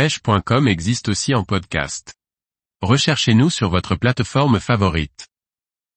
[0.00, 2.14] pêche.com existe aussi en podcast.
[2.80, 5.28] Recherchez-nous sur votre plateforme favorite.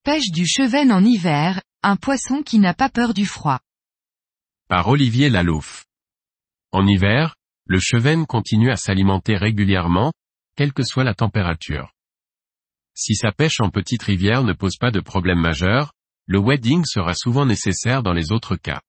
[0.03, 3.61] Pêche du cheven en hiver, un poisson qui n'a pas peur du froid.
[4.67, 5.85] Par Olivier Lalouf.
[6.73, 10.11] En hiver, le cheven continue à s'alimenter régulièrement,
[10.57, 11.93] quelle que soit la température.
[12.93, 15.93] Si sa pêche en petite rivière ne pose pas de problème majeur,
[16.25, 18.81] le wedding sera souvent nécessaire dans les autres cas.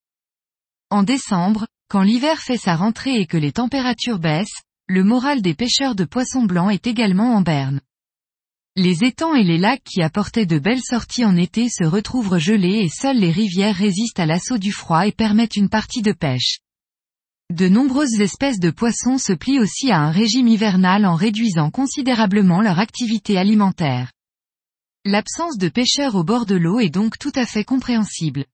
[0.90, 5.54] En décembre, quand l'hiver fait sa rentrée et que les températures baissent, le moral des
[5.54, 7.80] pêcheurs de poissons blancs est également en berne.
[8.76, 12.80] Les étangs et les lacs qui apportaient de belles sorties en été se retrouvent gelés
[12.84, 16.58] et seules les rivières résistent à l'assaut du froid et permettent une partie de pêche.
[17.50, 22.60] De nombreuses espèces de poissons se plient aussi à un régime hivernal en réduisant considérablement
[22.60, 24.12] leur activité alimentaire.
[25.06, 28.44] L'absence de pêcheurs au bord de l'eau est donc tout à fait compréhensible.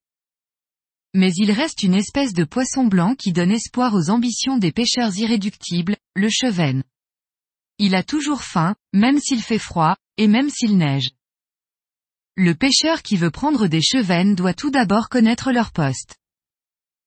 [1.15, 5.17] Mais il reste une espèce de poisson blanc qui donne espoir aux ambitions des pêcheurs
[5.17, 6.85] irréductibles, le cheven.
[7.79, 11.11] Il a toujours faim, même s'il fait froid, et même s'il neige.
[12.37, 16.17] Le pêcheur qui veut prendre des chevennes doit tout d'abord connaître leur poste.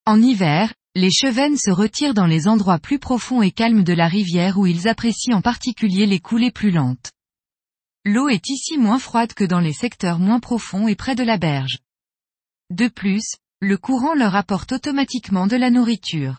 [0.05, 4.07] En hiver, les chevennes se retirent dans les endroits plus profonds et calmes de la
[4.07, 7.11] rivière où ils apprécient en particulier les coulées plus lentes.
[8.05, 11.37] L'eau est ici moins froide que dans les secteurs moins profonds et près de la
[11.37, 11.79] berge.
[12.69, 16.37] De plus, le courant leur apporte automatiquement de la nourriture.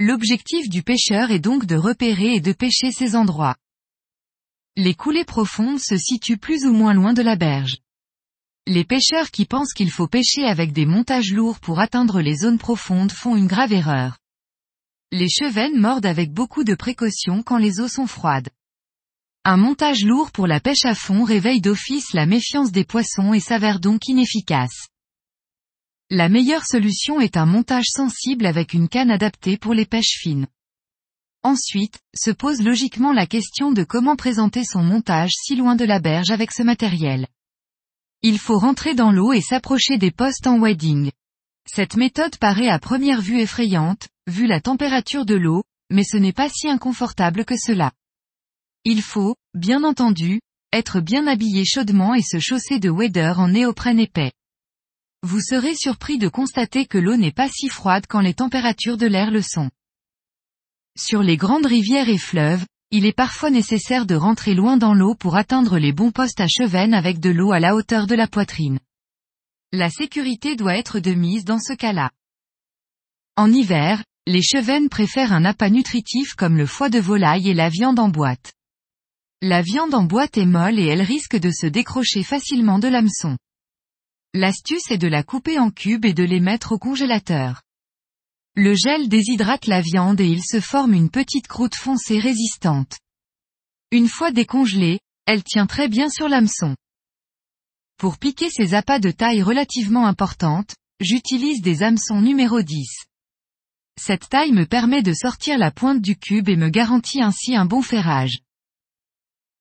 [0.00, 3.56] L'objectif du pêcheur est donc de repérer et de pêcher ces endroits.
[4.74, 7.76] Les coulées profondes se situent plus ou moins loin de la berge.
[8.66, 12.58] Les pêcheurs qui pensent qu'il faut pêcher avec des montages lourds pour atteindre les zones
[12.58, 14.16] profondes font une grave erreur.
[15.12, 18.48] Les chevennes mordent avec beaucoup de précaution quand les eaux sont froides.
[19.44, 23.40] Un montage lourd pour la pêche à fond réveille d'office la méfiance des poissons et
[23.40, 24.88] s'avère donc inefficace.
[26.16, 30.46] La meilleure solution est un montage sensible avec une canne adaptée pour les pêches fines.
[31.42, 35.98] Ensuite, se pose logiquement la question de comment présenter son montage si loin de la
[35.98, 37.26] berge avec ce matériel.
[38.22, 41.10] Il faut rentrer dans l'eau et s'approcher des postes en wading.
[41.68, 46.32] Cette méthode paraît à première vue effrayante, vu la température de l'eau, mais ce n'est
[46.32, 47.90] pas si inconfortable que cela.
[48.84, 50.40] Il faut, bien entendu,
[50.72, 54.30] être bien habillé chaudement et se chausser de waders en néoprène épais.
[55.24, 59.06] Vous serez surpris de constater que l'eau n'est pas si froide quand les températures de
[59.06, 59.70] l'air le sont.
[60.98, 65.14] Sur les grandes rivières et fleuves, il est parfois nécessaire de rentrer loin dans l'eau
[65.14, 68.26] pour atteindre les bons postes à chevennes avec de l'eau à la hauteur de la
[68.26, 68.78] poitrine.
[69.72, 72.10] La sécurité doit être de mise dans ce cas-là.
[73.36, 77.70] En hiver, les chevennes préfèrent un appât nutritif comme le foie de volaille et la
[77.70, 78.52] viande en boîte.
[79.40, 83.38] La viande en boîte est molle et elle risque de se décrocher facilement de l'hameçon.
[84.36, 87.62] L'astuce est de la couper en cubes et de les mettre au congélateur.
[88.56, 92.98] Le gel déshydrate la viande et il se forme une petite croûte foncée résistante.
[93.92, 96.74] Une fois décongelée, elle tient très bien sur l'hameçon.
[97.96, 102.88] Pour piquer ces appâts de taille relativement importante, j'utilise des hameçons numéro 10.
[104.00, 107.66] Cette taille me permet de sortir la pointe du cube et me garantit ainsi un
[107.66, 108.40] bon ferrage.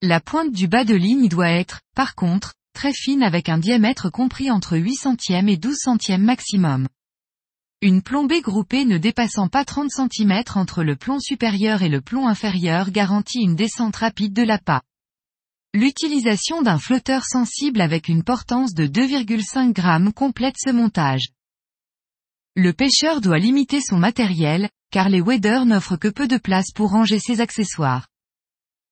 [0.02, 4.10] La pointe du bas de ligne doit être, par contre, très fine avec un diamètre
[4.10, 6.88] compris entre 8 centièmes et 12 centièmes maximum.
[7.82, 12.28] Une plombée groupée ne dépassant pas 30 cm entre le plomb supérieur et le plomb
[12.28, 14.82] inférieur garantit une descente rapide de l'appât.
[15.74, 21.30] L'utilisation d'un flotteur sensible avec une portance de 2,5 g complète ce montage.
[22.56, 26.92] Le pêcheur doit limiter son matériel, car les waders n'offrent que peu de place pour
[26.92, 28.08] ranger ses accessoires.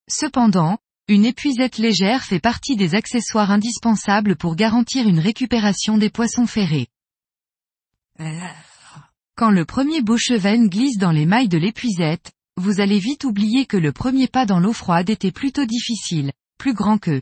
[0.10, 0.80] Cependant,
[1.12, 6.88] une épuisette légère fait partie des accessoires indispensables pour garantir une récupération des poissons ferrés.
[9.36, 13.66] Quand le premier beau cheven glisse dans les mailles de l'épuisette, vous allez vite oublier
[13.66, 17.22] que le premier pas dans l'eau froide était plutôt difficile, plus grand que.